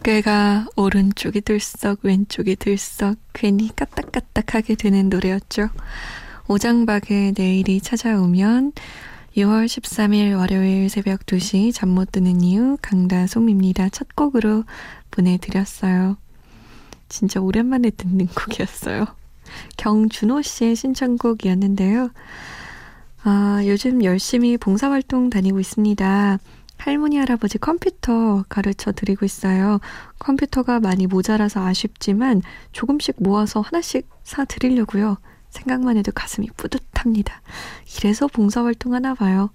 어깨가 0.00 0.66
오른쪽이 0.76 1.42
들썩 1.42 2.00
왼쪽이 2.02 2.56
들썩 2.56 3.18
괜히 3.34 3.68
까딱까딱하게 3.76 4.74
되는 4.76 5.10
노래였죠. 5.10 5.68
오장박의 6.48 7.34
내일이 7.36 7.80
찾아오면 7.82 8.72
6월 9.36 9.66
13일 9.66 10.38
월요일 10.38 10.88
새벽 10.88 11.26
2시 11.26 11.74
잠 11.74 11.90
못 11.90 12.12
드는 12.12 12.40
이유 12.40 12.78
강다솜입니다. 12.80 13.90
첫 13.90 14.16
곡으로 14.16 14.64
보내드렸어요. 15.10 16.16
진짜 17.10 17.40
오랜만에 17.40 17.90
듣는 17.90 18.26
곡이었어요. 18.28 19.04
경준호 19.76 20.40
씨의 20.40 20.76
신청곡이었는데요. 20.76 22.10
아, 23.22 23.60
요즘 23.66 24.02
열심히 24.02 24.56
봉사활동 24.56 25.28
다니고 25.28 25.60
있습니다. 25.60 26.38
할머니 26.80 27.18
할아버지 27.18 27.58
컴퓨터 27.58 28.44
가르쳐 28.48 28.90
드리고 28.90 29.26
있어요. 29.26 29.80
컴퓨터가 30.18 30.80
많이 30.80 31.06
모자라서 31.06 31.64
아쉽지만 31.64 32.42
조금씩 32.72 33.16
모아서 33.18 33.60
하나씩 33.60 34.08
사 34.22 34.44
드리려고요. 34.44 35.18
생각만 35.50 35.96
해도 35.96 36.10
가슴이 36.12 36.48
뿌듯합니다. 36.56 37.42
이래서 37.98 38.26
봉사활동 38.28 38.94
하나 38.94 39.14
봐요. 39.14 39.50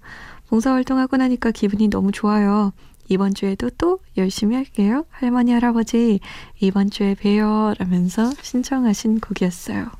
봉사활동 0.48 0.98
하고 0.98 1.16
나니까 1.16 1.50
기분이 1.50 1.88
너무 1.88 2.12
좋아요. 2.12 2.72
이번 3.08 3.34
주에도 3.34 3.70
또 3.70 3.98
열심히 4.16 4.56
할게요. 4.56 5.04
할머니, 5.10 5.52
할아버지, 5.52 6.20
이번 6.60 6.90
주에 6.90 7.14
봬요. 7.14 7.74
라면서 7.78 8.32
신청하신 8.42 9.20
곡이었어요. 9.20 9.90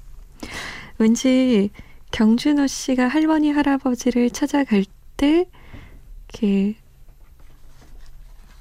왠지 0.99 1.71
경준호 2.11 2.67
씨가 2.67 3.09
할머니, 3.09 3.51
할아버지를 3.53 4.31
찾아갈 4.31 4.85
때, 5.17 5.49
이렇게 6.29 6.77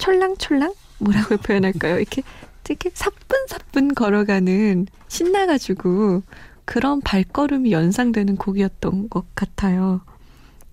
촐랑촐랑 0.05 0.73
뭐라고 0.99 1.37
표현할까요? 1.37 1.97
이렇게 1.97 2.21
이렇게 2.69 2.91
사뿐사뿐 2.93 3.95
걸어가는 3.95 4.85
신나가지고 5.07 6.21
그런 6.63 7.01
발걸음이 7.01 7.71
연상되는 7.71 8.37
곡이었던 8.37 9.09
것 9.09 9.25
같아요. 9.35 10.01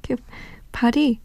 이렇게 0.03 0.23
발이 0.71 1.19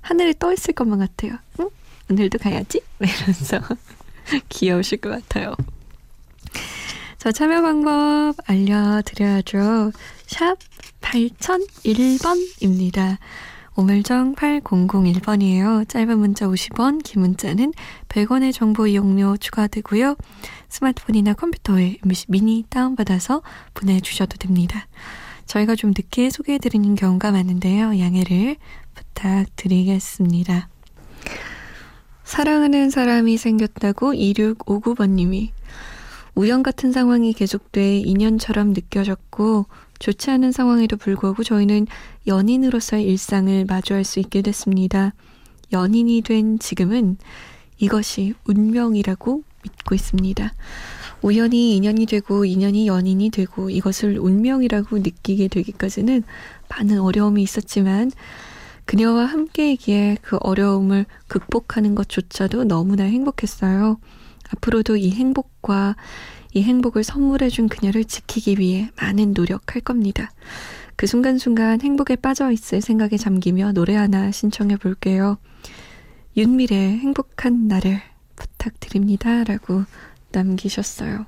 하늘에 0.00 0.34
떠 0.38 0.52
있을 0.52 0.74
것만 0.74 0.98
같아요. 0.98 1.38
응? 1.60 1.70
오늘도 2.10 2.38
가야지? 2.38 2.82
이러면서 3.00 3.60
귀여우실 4.48 4.98
것 4.98 5.10
같아요. 5.10 5.54
자, 7.18 7.32
참여 7.32 7.62
방법 7.62 8.34
알려드려야죠. 8.46 9.90
샵 10.26 10.56
8001번입니다. 11.00 13.18
오물정 13.78 14.34
8001번이에요. 14.34 15.88
짧은 15.88 16.18
문자 16.18 16.48
50원, 16.48 17.00
긴 17.04 17.20
문자는 17.20 17.72
100원의 18.08 18.52
정보 18.52 18.88
이용료 18.88 19.36
추가되고요. 19.36 20.16
스마트폰이나 20.68 21.34
컴퓨터에 21.34 21.98
미니 22.26 22.64
다운받아서 22.68 23.42
보내주셔도 23.74 24.36
됩니다. 24.36 24.88
저희가 25.46 25.76
좀 25.76 25.90
늦게 25.96 26.28
소개해드리는 26.30 26.96
경우가 26.96 27.30
많은데요. 27.30 28.00
양해를 28.00 28.56
부탁드리겠습니다. 28.96 30.68
사랑하는 32.24 32.90
사람이 32.90 33.36
생겼다고 33.36 34.12
2659번님이 34.12 35.50
우연 36.34 36.64
같은 36.64 36.90
상황이 36.90 37.32
계속돼 37.32 37.98
인연처럼 37.98 38.72
느껴졌고 38.72 39.66
좋지 39.98 40.30
않은 40.30 40.52
상황에도 40.52 40.96
불구하고 40.96 41.42
저희는 41.42 41.86
연인으로서의 42.26 43.04
일상을 43.04 43.64
마주할 43.66 44.04
수 44.04 44.20
있게 44.20 44.42
됐습니다. 44.42 45.12
연인이 45.72 46.22
된 46.22 46.58
지금은 46.58 47.16
이것이 47.78 48.34
운명이라고 48.44 49.42
믿고 49.62 49.94
있습니다. 49.94 50.52
우연히 51.22 51.76
인연이 51.76 52.06
되고 52.06 52.44
인연이 52.44 52.86
연인이 52.86 53.30
되고 53.30 53.70
이것을 53.70 54.18
운명이라고 54.18 54.98
느끼게 54.98 55.48
되기까지는 55.48 56.22
많은 56.68 57.00
어려움이 57.00 57.42
있었지만 57.42 58.12
그녀와 58.84 59.26
함께이기에 59.26 60.18
그 60.22 60.38
어려움을 60.40 61.06
극복하는 61.26 61.94
것조차도 61.94 62.64
너무나 62.64 63.04
행복했어요. 63.04 63.98
앞으로도 64.50 64.96
이 64.96 65.10
행복과 65.10 65.96
이 66.54 66.62
행복을 66.62 67.04
선물해준 67.04 67.68
그녀를 67.68 68.04
지키기 68.04 68.58
위해 68.58 68.90
많은 68.96 69.32
노력할 69.32 69.82
겁니다. 69.82 70.30
그 70.96 71.06
순간순간 71.06 71.80
행복에 71.80 72.16
빠져 72.16 72.50
있을 72.50 72.80
생각에 72.80 73.16
잠기며 73.16 73.72
노래 73.72 73.94
하나 73.94 74.32
신청해 74.32 74.76
볼게요. 74.76 75.38
윤미래의 76.36 76.98
행복한 76.98 77.68
나를 77.68 78.00
부탁드립니다. 78.36 79.44
라고 79.44 79.84
남기셨어요. 80.32 81.26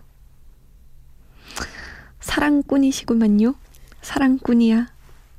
사랑꾼이시구만요. 2.20 3.54
사랑꾼이야. 4.03 4.86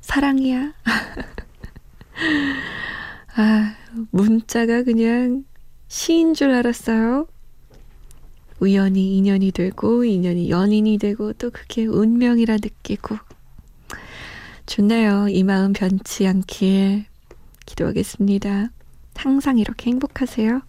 사랑이야. 0.00 0.72
아, 3.36 3.74
문자가 4.10 4.82
그냥 4.82 5.44
시인 5.88 6.34
줄 6.34 6.50
알았어요. 6.50 7.26
우연히 8.62 9.16
인연이 9.16 9.50
되고 9.50 10.04
인연이 10.04 10.48
연인이 10.48 10.96
되고 10.96 11.32
또 11.32 11.50
그게 11.50 11.84
운명이라 11.84 12.58
느끼고 12.62 13.18
좋네요. 14.66 15.26
이 15.30 15.42
마음 15.42 15.72
변치 15.72 16.28
않길 16.28 17.06
기도하겠습니다. 17.66 18.70
항상 19.16 19.58
이렇게 19.58 19.90
행복하세요. 19.90 20.62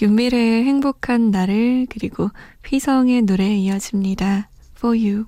윤미래의 0.00 0.64
행복한 0.64 1.30
나를 1.30 1.86
그리고 1.90 2.30
휘성의 2.66 3.22
노래 3.22 3.54
이어집니다. 3.54 4.48
For 4.78 4.98
you. 4.98 5.26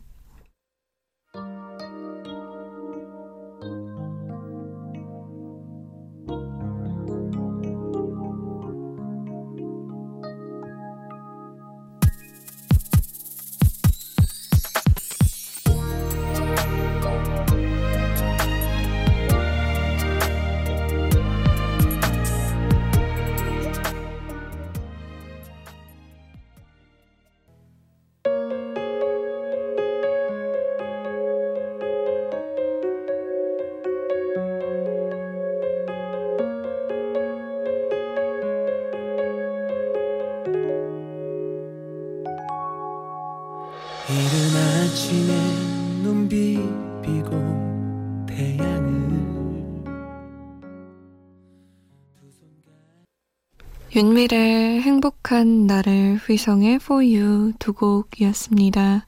윤미래의 53.94 54.80
행복한 54.80 55.66
나를 55.66 56.18
휘성의 56.26 56.76
For 56.76 57.04
You 57.04 57.52
두 57.58 57.74
곡이었습니다. 57.74 59.04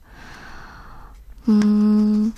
음, 1.49 2.31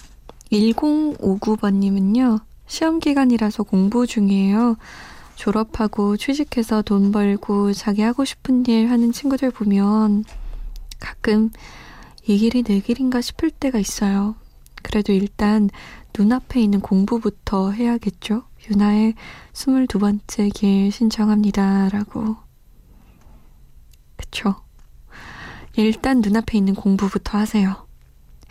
1059번님은요, 0.50 2.40
시험 2.66 3.00
기간이라서 3.00 3.64
공부 3.64 4.08
중이에요. 4.08 4.78
졸업하고 5.36 6.16
취직해서 6.16 6.84
돈 6.84 7.12
벌고 7.12 7.74
자기 7.74 8.02
하고 8.02 8.24
싶은 8.24 8.66
일 8.68 8.92
하는 8.92 9.12
친구들 9.12 9.52
보면 9.52 10.24
가끔 11.02 11.50
이 12.26 12.38
길이 12.38 12.64
내 12.64 12.80
길인가 12.80 13.20
싶을 13.20 13.52
때가 13.52 13.78
있어요. 13.78 14.36
그래도 14.84 15.12
일단 15.12 15.70
눈앞에 16.18 16.62
있는 16.62 16.82
공부부터 16.82 17.72
해야겠죠? 17.72 18.44
유나의 18.70 19.14
22번째 19.54 20.54
길 20.54 20.92
신청합니다. 20.92 21.90
라고. 21.90 22.38
그쵸? 24.16 24.56
일단 25.76 26.22
눈앞에 26.22 26.58
있는 26.58 26.74
공부부터 26.74 27.38
하세요. 27.38 27.88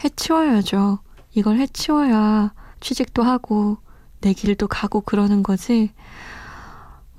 해치워야죠. 0.04 1.00
이걸 1.34 1.58
해치워야 1.58 2.54
취직도 2.80 3.22
하고 3.22 3.78
내 4.20 4.32
길도 4.32 4.68
가고 4.68 5.00
그러는 5.00 5.42
거지. 5.42 5.92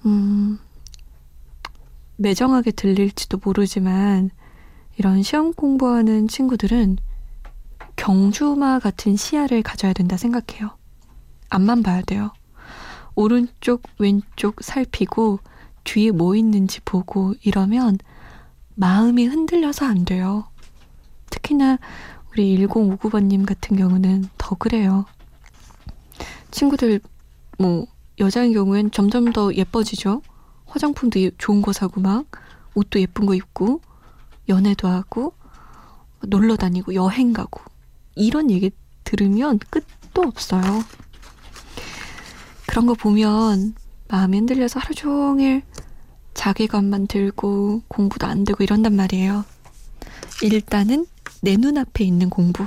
음, 0.05 0.59
매정하게 2.15 2.71
들릴지도 2.71 3.39
모르지만 3.43 4.31
이런 4.97 5.23
시험 5.23 5.53
공부하는 5.53 6.27
친구들은 6.27 6.97
경주마 8.07 8.79
같은 8.79 9.17
시야를 9.17 9.61
가져야 9.63 9.91
된다 9.91 10.15
생각해요. 10.15 10.77
앞만 11.49 11.83
봐야 11.83 12.01
돼요. 12.01 12.31
오른쪽, 13.15 13.83
왼쪽 13.99 14.63
살피고 14.63 15.39
뒤에 15.83 16.11
뭐 16.11 16.33
있는지 16.33 16.79
보고 16.85 17.33
이러면 17.41 17.97
마음이 18.75 19.25
흔들려서 19.25 19.85
안 19.87 20.05
돼요. 20.05 20.47
특히나 21.29 21.79
우리 22.31 22.57
1059번님 22.65 23.45
같은 23.45 23.75
경우는 23.75 24.29
더 24.37 24.55
그래요. 24.55 25.05
친구들, 26.51 27.01
뭐, 27.57 27.87
여자인 28.19 28.53
경우엔 28.53 28.91
점점 28.91 29.33
더 29.33 29.53
예뻐지죠? 29.53 30.21
화장품도 30.65 31.31
좋은 31.37 31.61
거 31.61 31.73
사고 31.73 31.99
막, 31.99 32.25
옷도 32.73 33.01
예쁜 33.01 33.25
거 33.25 33.35
입고, 33.35 33.81
연애도 34.47 34.87
하고, 34.87 35.33
놀러 36.21 36.55
다니고, 36.55 36.93
여행 36.95 37.33
가고, 37.33 37.59
이런 38.17 38.51
얘기 38.51 38.71
들으면 39.03 39.59
끝도 39.69 40.23
없어요. 40.23 40.83
그런 42.65 42.85
거 42.85 42.93
보면 42.93 43.75
마음이 44.09 44.37
흔들려서 44.37 44.79
하루 44.79 44.93
종일 44.93 45.63
자괴감만 46.33 47.07
들고 47.07 47.83
공부도 47.87 48.27
안 48.27 48.43
되고 48.43 48.63
이런단 48.63 48.95
말이에요. 48.95 49.45
일단은 50.43 51.05
내 51.41 51.55
눈앞에 51.57 52.03
있는 52.03 52.29
공부. 52.29 52.65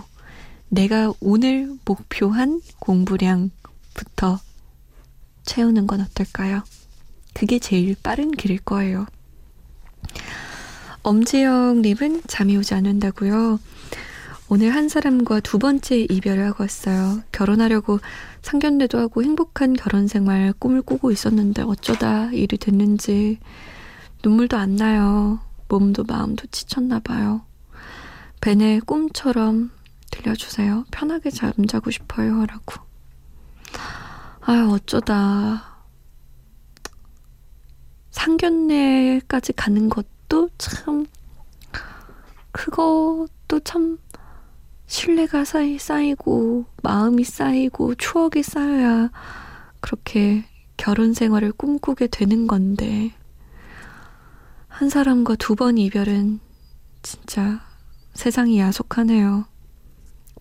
내가 0.69 1.13
오늘 1.21 1.77
목표한 1.85 2.61
공부량부터 2.79 4.41
채우는 5.45 5.87
건 5.87 6.01
어떨까요? 6.01 6.63
그게 7.35 7.59
제일 7.59 7.97
빠른 8.03 8.31
길일 8.31 8.59
거예요. 8.59 9.07
엄지영님은 11.03 12.23
잠이 12.27 12.57
오지 12.57 12.75
않는다고요. 12.75 13.59
오늘 14.53 14.75
한 14.75 14.89
사람과 14.89 15.39
두 15.39 15.61
번째 15.61 15.97
이별을 16.11 16.45
하고 16.45 16.65
왔어요. 16.65 17.23
결혼하려고 17.31 18.01
상견례도 18.43 18.99
하고 18.99 19.23
행복한 19.23 19.75
결혼 19.75 20.09
생활 20.09 20.53
꿈을 20.59 20.83
꾸고 20.83 21.13
있었는데 21.13 21.63
어쩌다 21.63 22.33
일이 22.33 22.59
됐는지 22.59 23.39
눈물도 24.25 24.57
안 24.57 24.75
나요. 24.75 25.39
몸도 25.69 26.03
마음도 26.03 26.49
지쳤나 26.49 26.99
봐요. 26.99 27.43
벤의 28.41 28.81
꿈처럼 28.81 29.71
들려주세요. 30.11 30.85
편하게 30.91 31.31
잠자고 31.31 31.93
싶어요. 31.93 32.45
라고. 32.45 32.75
아유, 34.41 34.69
어쩌다. 34.73 35.77
상견례까지 38.11 39.53
가는 39.53 39.89
것도 39.89 40.49
참, 40.59 41.07
그것도 42.51 43.61
참 43.63 43.99
신뢰가 44.91 45.45
쌓이, 45.45 45.79
쌓이고 45.79 46.65
마음이 46.83 47.23
쌓이고 47.23 47.95
추억이 47.95 48.43
쌓여야 48.43 49.13
그렇게 49.79 50.45
결혼 50.77 51.15
생활을 51.15 51.53
꿈꾸게 51.53 52.09
되는 52.09 52.49
건데 52.49 53.15
한 54.67 54.89
사람과 54.89 55.37
두 55.37 55.55
번 55.55 55.79
이별은 55.79 56.41
진짜 57.03 57.61
세상이 58.15 58.59
야속하네요. 58.59 59.47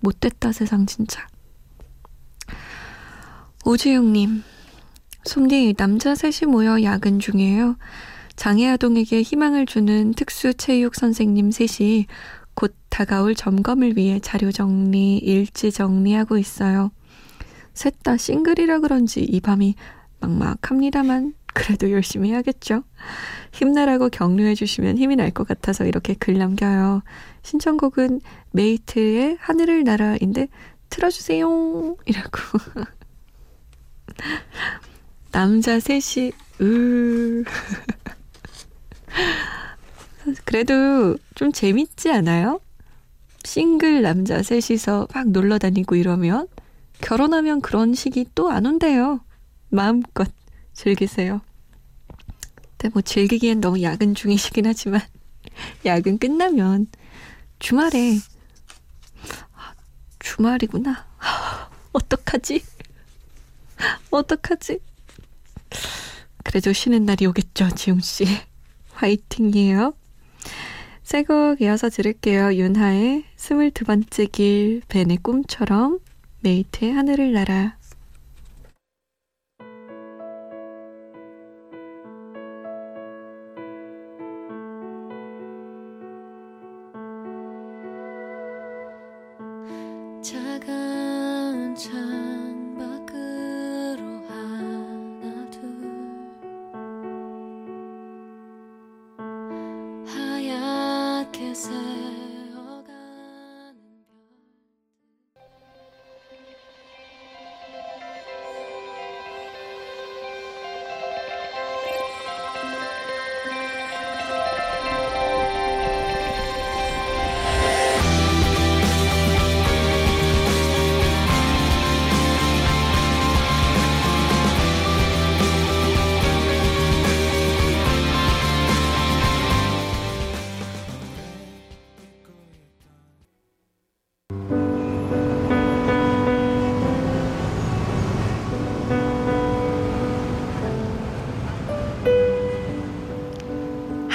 못됐다 0.01 0.51
세상 0.51 0.87
진짜. 0.87 1.27
오지영님, 3.65 4.43
솜디 5.25 5.75
남자 5.77 6.15
셋이 6.15 6.51
모여 6.51 6.81
야근 6.81 7.19
중이에요. 7.19 7.77
장애아동에게 8.35 9.21
희망을 9.21 9.65
주는 9.67 10.13
특수체육 10.13 10.95
선생님 10.95 11.51
셋이 11.51 12.07
곧 12.59 12.75
다가올 12.89 13.35
점검을 13.35 13.95
위해 13.95 14.19
자료 14.19 14.51
정리, 14.51 15.17
일지 15.17 15.71
정리하고 15.71 16.37
있어요. 16.37 16.91
셋 17.73 18.03
다 18.03 18.17
싱글이라 18.17 18.79
그런지 18.79 19.21
이 19.21 19.39
밤이 19.39 19.75
막막합니다만 20.19 21.35
그래도 21.53 21.89
열심히 21.89 22.31
해야겠죠. 22.31 22.83
힘내라고 23.53 24.09
격려해 24.09 24.55
주시면 24.55 24.97
힘이 24.97 25.15
날 25.15 25.31
것 25.31 25.47
같아서 25.47 25.85
이렇게 25.85 26.13
글 26.15 26.37
남겨요. 26.37 27.01
신청곡은 27.43 28.19
메이트의 28.51 29.37
하늘을 29.39 29.85
날아인데 29.85 30.49
틀어주세요. 30.89 31.95
이라고. 32.07 32.39
남자 35.31 35.79
셋이, 35.79 36.33
으. 36.59 37.45
그래도 40.45 41.17
좀 41.35 41.51
재밌지 41.51 42.11
않아요? 42.11 42.59
싱글 43.43 44.01
남자 44.01 44.43
셋이서 44.43 45.07
막 45.13 45.29
놀러 45.29 45.57
다니고 45.57 45.95
이러면 45.95 46.47
결혼하면 47.01 47.61
그런 47.61 47.93
시기 47.93 48.25
또 48.35 48.49
안 48.49 48.65
온대요. 48.65 49.21
마음껏 49.69 50.29
즐기세요. 50.73 51.41
근데 52.77 52.89
뭐 52.93 53.01
즐기기엔 53.01 53.61
너무 53.61 53.81
야근 53.81 54.15
중이시긴 54.15 54.65
하지만 54.65 55.01
야근 55.85 56.17
끝나면 56.17 56.87
주말에 57.59 58.17
아, 59.53 59.73
주말이구나. 60.19 61.05
어떡하지? 61.93 62.63
어떡하지? 64.11 64.79
그래도 66.43 66.73
쉬는 66.73 67.05
날이 67.05 67.25
오겠죠, 67.25 67.69
지웅 67.75 67.99
씨. 67.99 68.25
화이팅이에요. 68.93 69.93
새곡 71.09 71.59
이어서 71.63 71.89
들을게요. 71.89 72.53
윤하의 72.53 73.23
스물두 73.35 73.83
번째 73.83 74.27
길, 74.27 74.83
벤의 74.89 75.17
꿈처럼, 75.17 75.97
메이트의 76.41 76.93
하늘을 76.93 77.33
날아. 77.33 77.78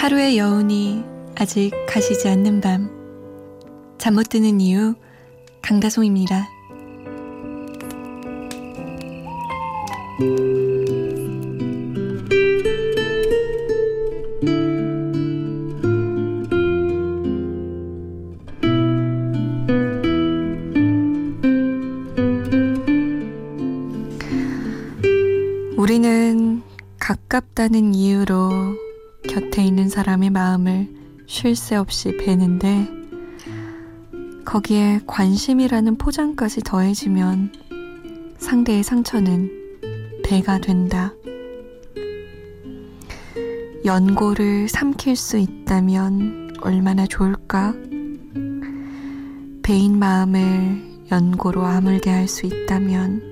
하루의 0.05 0.37
여운이 0.37 1.03
아직 1.35 1.71
가시지 1.89 2.29
않는 2.29 2.61
밤. 2.61 2.91
잠 3.97 4.13
못 4.13 4.29
드는 4.29 4.61
이유, 4.61 4.95
강다송입니다. 5.63 6.47
'우리는 25.79 26.63
가깝다는 26.99 27.95
이유로 27.95 28.85
곁에 29.29 29.65
있는 29.65 29.89
사람의 29.89 30.31
마음을 30.31 30.89
쉴 31.27 31.57
새 31.57 31.77
없이 31.77 32.17
베는데 32.17 32.89
거기에 34.45 35.01
관심이라는 35.07 35.97
포장까지 35.97 36.61
더해지면 36.63 37.53
상대의 38.39 38.83
상처는 38.83 39.51
배가 40.25 40.59
된다. 40.59 41.13
연고를 43.85 44.69
삼킬 44.69 45.17
수 45.17 45.39
있다면 45.39 46.57
얼마나 46.61 47.07
좋을까? 47.07 47.75
배인 49.63 49.99
마음을 49.99 50.83
연고로 51.11 51.65
아물게 51.65 52.11
할 52.11 52.29
수 52.29 52.47
있다면 52.47 53.23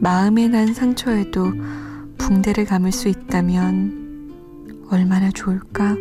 마음에 0.00 0.48
난 0.48 0.74
상처에도 0.74 1.52
붕대를 2.26 2.64
감을 2.64 2.90
수 2.90 3.08
있다면 3.08 4.32
얼마나 4.90 5.30
좋을까? 5.30 5.94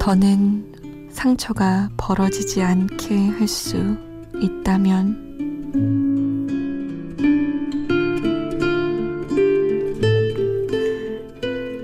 더는 0.00 0.72
상처가 1.10 1.90
벌어지지 1.98 2.62
않게 2.62 3.28
할 3.28 3.46
수 3.46 3.96
있다면 4.40 5.22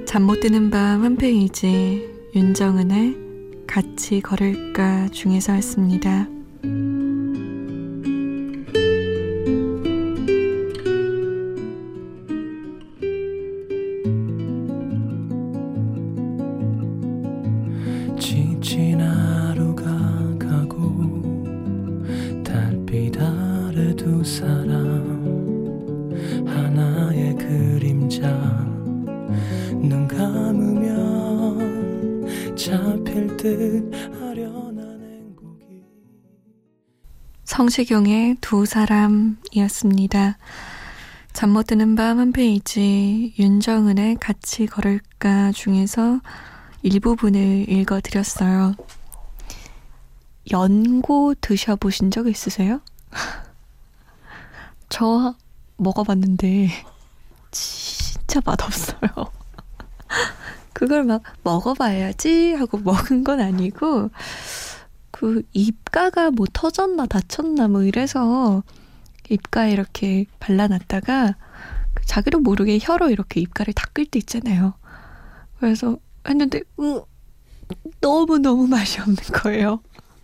잠 0.06 0.22
못 0.24 0.40
드는 0.40 0.70
밤 0.70 1.02
한 1.04 1.16
페이지 1.16 2.08
윤정은의 2.34 3.16
같이 3.66 4.20
걸을까 4.20 5.08
중에서 5.08 5.52
했습니다. 5.52 6.28
듯 33.40 33.90
아련한 34.22 35.00
행복이 35.02 35.82
성시경의 37.44 38.36
두 38.42 38.66
사람이었습니다. 38.66 40.36
잠 41.32 41.50
못 41.50 41.66
드는 41.68 41.94
밤 41.94 42.18
한 42.18 42.32
페이지 42.32 43.34
윤정은의 43.38 44.16
같이 44.16 44.66
걸을까 44.66 45.52
중에서 45.52 46.20
일부분을 46.82 47.66
읽어드렸어요. 47.70 48.74
연고 50.52 51.34
드셔보신 51.40 52.10
적 52.10 52.26
있으세요? 52.26 52.80
저 54.90 55.34
먹어봤는데 55.78 56.68
진짜 57.52 58.40
맛없어요. 58.44 59.39
그걸 60.80 61.04
막 61.04 61.22
먹어봐야지 61.42 62.54
하고 62.54 62.78
먹은 62.82 63.22
건 63.22 63.40
아니고 63.40 64.08
그 65.10 65.42
입가가 65.52 66.30
뭐 66.30 66.46
터졌나 66.50 67.04
다쳤나 67.04 67.68
뭐 67.68 67.82
이래서 67.82 68.62
입가에 69.28 69.72
이렇게 69.72 70.24
발라놨다가 70.40 71.36
그 71.92 72.06
자기도 72.06 72.40
모르게 72.40 72.78
혀로 72.80 73.10
이렇게 73.10 73.42
입가를 73.42 73.74
닦을 73.74 74.06
때 74.06 74.18
있잖아요. 74.20 74.72
그래서 75.58 75.98
했는데 76.26 76.62
으, 76.80 77.02
너무 78.00 78.38
너무 78.38 78.66
맛이 78.66 79.02
없는 79.02 79.16
거예요. 79.34 79.82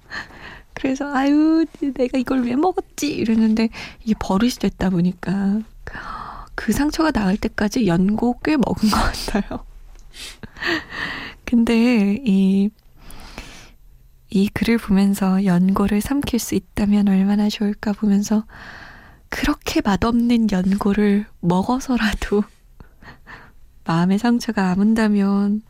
그래서 0.72 1.12
아유 1.14 1.66
내가 1.80 2.16
이걸 2.16 2.44
왜 2.44 2.56
먹었지 2.56 3.08
이랬는데 3.08 3.68
이게 4.04 4.14
버릇이 4.18 4.52
됐다 4.52 4.88
보니까 4.88 5.60
그 6.54 6.72
상처가 6.72 7.10
나을 7.10 7.36
때까지 7.36 7.86
연고 7.86 8.38
꽤 8.42 8.56
먹은 8.56 8.88
것 8.88 8.96
같아요. 8.96 9.75
근데 11.44 12.18
이, 12.24 12.70
이 14.30 14.48
글을 14.48 14.78
보면서 14.78 15.44
연고를 15.44 16.00
삼킬 16.00 16.38
수 16.38 16.54
있다면 16.54 17.08
얼마나 17.08 17.48
좋을까 17.48 17.92
보면서 17.92 18.44
그렇게 19.28 19.80
맛없는 19.80 20.50
연고를 20.50 21.26
먹어서라도 21.40 22.44
마음의 23.84 24.18
상처가 24.18 24.70
아문다면 24.70 25.62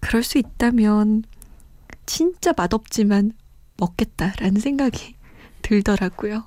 그럴 0.00 0.22
수 0.22 0.38
있다면 0.38 1.24
진짜 2.06 2.52
맛없지만 2.56 3.32
먹겠다라는 3.76 4.60
생각이 4.60 5.14
들더라고요. 5.62 6.44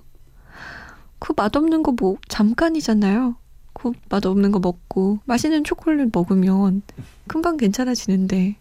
그 1.20 1.34
맛없는 1.38 1.84
거 1.84 1.92
뭐 1.92 2.18
잠깐이잖아요. 2.28 3.36
그 3.82 3.94
맛없는 4.10 4.52
거 4.52 4.60
먹고 4.60 5.20
맛있는 5.26 5.64
초콜릿 5.64 6.10
먹으면 6.14 6.84
금방 7.26 7.58
괜찮아지는데 7.58 8.56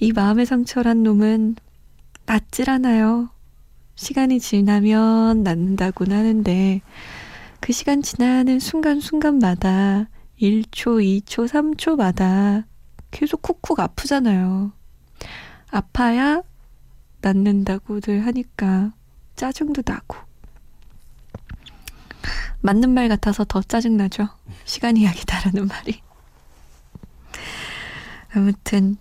이 0.00 0.12
마음의 0.12 0.44
상처란 0.44 1.02
놈은 1.02 1.56
낫질 2.26 2.68
않아요. 2.68 3.30
시간이 3.94 4.40
지나면 4.40 5.44
낫는다고는 5.44 6.14
하는데 6.14 6.82
그 7.60 7.72
시간 7.72 8.02
지나는 8.02 8.58
순간순간마다 8.58 10.10
1초, 10.38 11.24
2초, 11.24 11.48
3초마다 11.48 12.64
계속 13.10 13.40
쿡쿡 13.40 13.80
아프잖아요. 13.80 14.72
아파야 15.70 16.42
낫는다고들 17.22 18.26
하니까 18.26 18.92
짜증도 19.36 19.82
나고. 19.86 20.18
맞는 22.64 22.88
말 22.94 23.10
같아서 23.10 23.44
더 23.44 23.60
짜증나죠. 23.60 24.26
시간 24.64 24.96
이야기다라는 24.96 25.66
말이. 25.68 26.00
아무튼, 28.34 28.96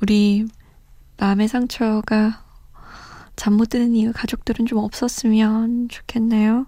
우리 0.00 0.46
마음의 1.18 1.48
상처가 1.48 2.44
잠 3.34 3.54
못 3.54 3.70
드는 3.70 3.96
이유 3.96 4.12
가족들은 4.12 4.66
좀 4.66 4.78
없었으면 4.78 5.88
좋겠네요. 5.88 6.66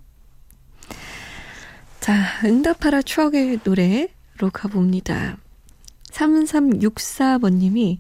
자, 2.01 2.25
응답하라 2.45 3.03
추억의 3.03 3.61
노래로 3.63 4.51
가봅니다. 4.53 5.37
3364번님이 6.11 7.99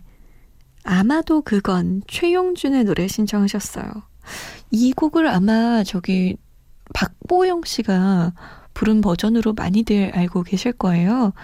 아마도 0.82 1.40
그건 1.42 2.02
최용준의 2.08 2.82
노래 2.82 3.06
신청하셨어요. 3.06 3.86
이 4.72 4.92
곡을 4.92 5.28
아마 5.28 5.84
저기 5.84 6.36
박보영 6.94 7.62
씨가 7.64 8.32
부른 8.72 9.02
버전으로 9.02 9.52
많이들 9.52 10.12
알고 10.14 10.44
계실 10.44 10.72
거예요. 10.72 11.34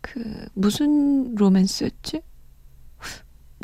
그 0.00 0.46
무슨 0.54 1.34
로맨스였지? 1.34 2.22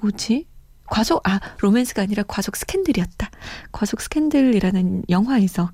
뭐지? 0.03 0.47
과속 0.87 1.27
아 1.29 1.41
로맨스가 1.61 2.03
아니라 2.03 2.23
과속 2.23 2.57
스캔들이었다. 2.57 3.31
과속 3.73 4.01
스캔들이라는 4.01 5.05
영화에서 5.09 5.71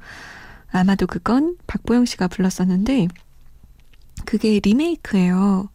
아마도 0.70 1.06
그건 1.06 1.56
박보영 1.66 2.04
씨가 2.04 2.28
불렀었는데 2.28 3.08
그게 4.24 4.60
리메이크예요. 4.62 5.68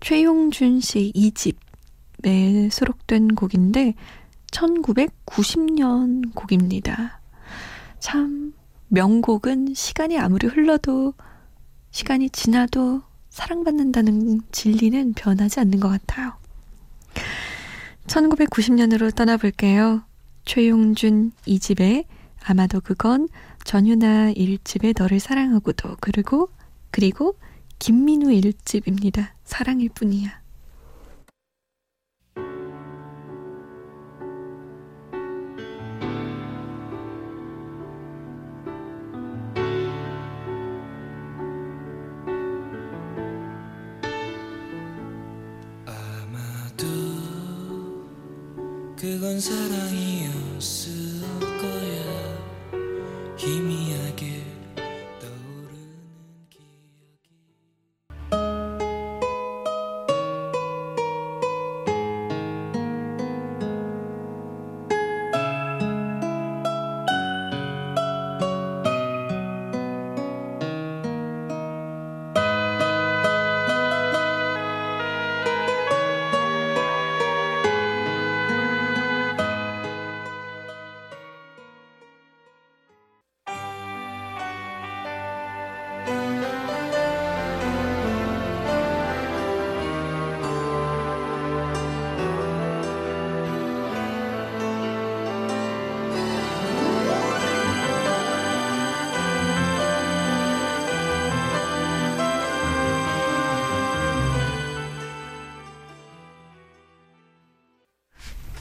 최용준 0.00 0.80
씨 0.80 1.12
2집에 1.14 2.70
수록된 2.70 3.34
곡인데 3.34 3.94
1990년 4.52 6.34
곡입니다. 6.34 7.20
참 8.00 8.47
명곡은 8.88 9.74
시간이 9.74 10.18
아무리 10.18 10.46
흘러도 10.46 11.14
시간이 11.90 12.30
지나도 12.30 13.02
사랑받는다는 13.30 14.40
진리는 14.50 15.12
변하지 15.14 15.60
않는 15.60 15.80
것 15.80 15.88
같아요. 15.88 16.34
1990년으로 18.06 19.14
떠나볼게요. 19.14 20.02
최용준 20.44 21.32
2집에 21.46 22.04
아마도 22.42 22.80
그건 22.80 23.28
전유나 23.64 24.32
1집에 24.32 24.98
너를 24.98 25.20
사랑하고도 25.20 25.96
그리고 26.00 26.48
그리고 26.90 27.36
김민우 27.78 28.28
1집입니다. 28.30 29.28
사랑일 29.44 29.90
뿐이야. 29.90 30.40
그 49.38 49.77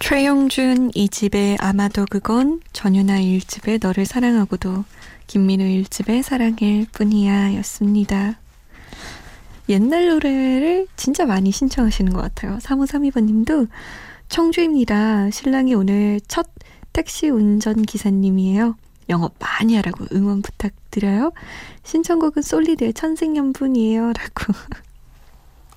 최영준 0.08 0.92
이집의 0.96 1.58
아마도 1.60 2.06
그건 2.10 2.62
전유나 2.72 3.20
1집의 3.20 3.86
너를 3.86 4.06
사랑하고도 4.06 4.86
김민우 5.28 5.66
1집의 5.66 6.24
사랑일 6.24 6.88
뿐이야 6.94 7.54
였습니다. 7.56 8.40
옛날 9.68 10.08
노래를 10.08 10.88
진짜 10.96 11.26
많이 11.26 11.52
신청하시는 11.52 12.14
것 12.14 12.22
같아요. 12.22 12.58
3532번 12.60 13.26
님도 13.26 13.68
청주입니다. 14.30 15.30
신랑이 15.32 15.74
오늘 15.74 16.22
첫 16.26 16.48
택시 16.94 17.28
운전 17.28 17.82
기사님이에요. 17.82 18.78
영업 19.10 19.36
많이 19.40 19.76
하라고 19.76 20.06
응원 20.14 20.42
부탁드려요. 20.42 21.34
신청곡은 21.84 22.44
솔리드의 22.44 22.94
천생연분이에요. 22.94 24.14
라고. 24.14 24.54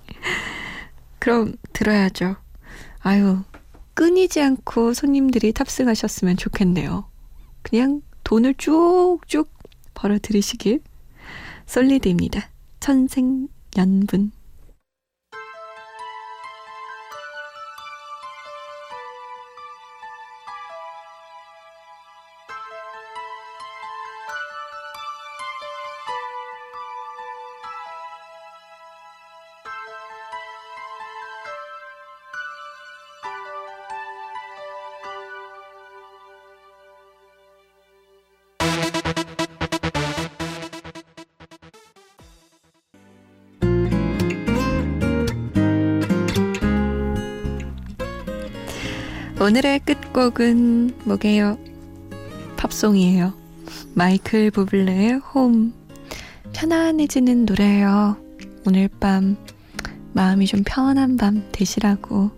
그럼 1.18 1.54
들어야죠. 1.72 2.36
아유, 3.00 3.40
끊이지 4.00 4.40
않고 4.40 4.94
손님들이 4.94 5.52
탑승하셨으면 5.52 6.38
좋겠네요. 6.38 7.04
그냥 7.60 8.00
돈을 8.24 8.54
쭉쭉 8.54 9.52
벌어 9.92 10.18
들이시길. 10.18 10.80
솔리드입니다. 11.66 12.48
천생연분. 12.80 14.32
오늘의 49.50 49.80
끝곡은 49.80 50.98
뭐게요? 51.06 51.58
팝송이에요. 52.56 53.32
마이클 53.94 54.52
부블레의 54.52 55.14
홈. 55.14 55.72
편안해지는 56.52 57.46
노래예요. 57.46 58.16
오늘 58.64 58.88
밤 59.00 59.36
마음이 60.12 60.46
좀 60.46 60.62
편한 60.64 61.16
밤 61.16 61.48
되시라고. 61.50 62.30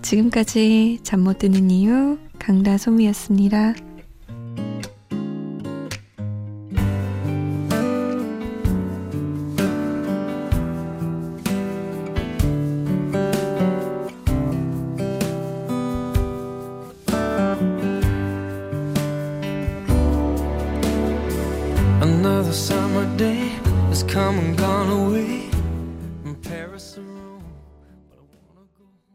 지금까지 0.00 1.00
잠 1.02 1.20
못 1.20 1.36
드는 1.38 1.70
이유 1.70 2.16
강다솜이었습니다. 2.38 3.74